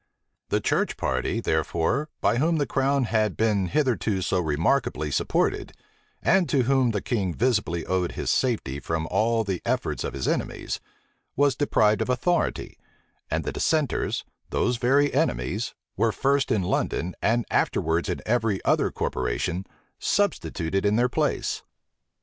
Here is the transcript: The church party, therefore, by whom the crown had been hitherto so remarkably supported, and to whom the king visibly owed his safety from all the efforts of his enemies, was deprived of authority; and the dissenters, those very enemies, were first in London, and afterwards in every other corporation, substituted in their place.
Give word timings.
The 0.49 0.59
church 0.61 0.97
party, 0.97 1.41
therefore, 1.41 2.09
by 2.21 2.37
whom 2.37 2.55
the 2.57 2.65
crown 2.65 3.03
had 3.03 3.37
been 3.37 3.67
hitherto 3.67 4.23
so 4.23 4.39
remarkably 4.39 5.11
supported, 5.11 5.73
and 6.23 6.49
to 6.49 6.63
whom 6.63 6.89
the 6.89 7.03
king 7.03 7.35
visibly 7.35 7.85
owed 7.85 8.13
his 8.13 8.31
safety 8.31 8.79
from 8.79 9.07
all 9.11 9.43
the 9.43 9.61
efforts 9.63 10.03
of 10.03 10.15
his 10.15 10.27
enemies, 10.27 10.79
was 11.35 11.53
deprived 11.55 12.01
of 12.01 12.09
authority; 12.09 12.79
and 13.29 13.43
the 13.43 13.51
dissenters, 13.51 14.25
those 14.49 14.77
very 14.77 15.13
enemies, 15.13 15.75
were 15.95 16.11
first 16.11 16.51
in 16.51 16.63
London, 16.63 17.13
and 17.21 17.45
afterwards 17.51 18.09
in 18.09 18.21
every 18.25 18.59
other 18.65 18.89
corporation, 18.89 19.67
substituted 19.99 20.83
in 20.83 20.95
their 20.95 21.09
place. 21.09 21.61